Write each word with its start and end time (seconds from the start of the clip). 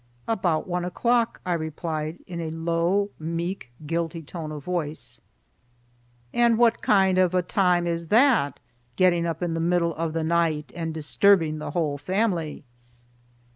"About 0.27 0.67
one 0.67 0.83
o'clock," 0.83 1.39
I 1.45 1.53
replied 1.53 2.17
in 2.25 2.41
a 2.41 2.49
low, 2.49 3.11
meek, 3.19 3.71
guilty 3.85 4.23
tone 4.23 4.51
of 4.51 4.63
voice. 4.63 5.21
"And 6.33 6.57
what 6.57 6.81
kind 6.81 7.19
of 7.19 7.35
a 7.35 7.43
time 7.43 7.85
is 7.85 8.07
that, 8.07 8.59
getting 8.95 9.27
up 9.27 9.43
in 9.43 9.53
the 9.53 9.59
middle 9.59 9.93
of 9.93 10.13
the 10.13 10.23
night 10.23 10.73
and 10.75 10.91
disturbing 10.91 11.59
the 11.59 11.69
whole 11.69 11.99
family?" 11.99 12.63